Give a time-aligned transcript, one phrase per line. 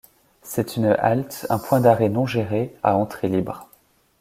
[0.41, 3.69] C'est une halte, un point d'arrêt non géré, à entrée libre.